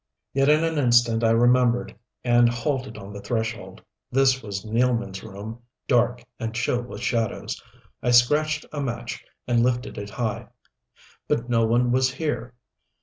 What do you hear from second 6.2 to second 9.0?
and chill with shadows. I scratched a